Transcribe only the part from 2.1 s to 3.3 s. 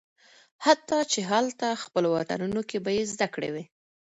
وطنونو کې به یې زده